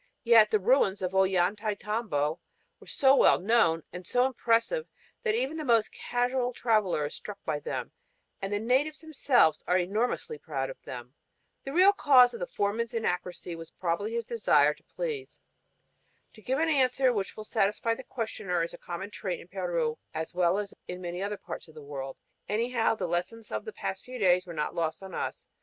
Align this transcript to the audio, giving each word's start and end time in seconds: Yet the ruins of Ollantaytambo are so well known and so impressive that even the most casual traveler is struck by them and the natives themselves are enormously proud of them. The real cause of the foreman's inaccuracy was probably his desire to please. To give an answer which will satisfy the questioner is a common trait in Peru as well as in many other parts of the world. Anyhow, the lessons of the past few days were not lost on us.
Yet 0.23 0.49
the 0.49 0.57
ruins 0.57 1.03
of 1.03 1.11
Ollantaytambo 1.13 2.39
are 2.81 2.87
so 2.87 3.15
well 3.15 3.37
known 3.37 3.83
and 3.93 4.07
so 4.07 4.25
impressive 4.25 4.87
that 5.21 5.35
even 5.35 5.57
the 5.57 5.63
most 5.63 5.93
casual 5.93 6.53
traveler 6.53 7.05
is 7.05 7.13
struck 7.13 7.37
by 7.45 7.59
them 7.59 7.91
and 8.41 8.51
the 8.51 8.57
natives 8.57 9.01
themselves 9.01 9.63
are 9.67 9.77
enormously 9.77 10.39
proud 10.39 10.71
of 10.71 10.81
them. 10.81 11.13
The 11.65 11.71
real 11.73 11.93
cause 11.93 12.33
of 12.33 12.39
the 12.39 12.47
foreman's 12.47 12.95
inaccuracy 12.95 13.55
was 13.55 13.69
probably 13.69 14.11
his 14.13 14.25
desire 14.25 14.73
to 14.73 14.83
please. 14.95 15.39
To 16.33 16.41
give 16.41 16.57
an 16.57 16.67
answer 16.67 17.13
which 17.13 17.37
will 17.37 17.43
satisfy 17.43 17.93
the 17.93 18.01
questioner 18.03 18.63
is 18.63 18.73
a 18.73 18.79
common 18.79 19.11
trait 19.11 19.39
in 19.39 19.49
Peru 19.49 19.99
as 20.15 20.33
well 20.33 20.57
as 20.57 20.73
in 20.87 20.99
many 20.99 21.21
other 21.21 21.37
parts 21.37 21.67
of 21.67 21.75
the 21.75 21.83
world. 21.83 22.17
Anyhow, 22.49 22.95
the 22.95 23.05
lessons 23.05 23.51
of 23.51 23.65
the 23.65 23.73
past 23.73 24.03
few 24.03 24.17
days 24.17 24.47
were 24.47 24.53
not 24.55 24.73
lost 24.73 25.03
on 25.03 25.13
us. 25.13 25.45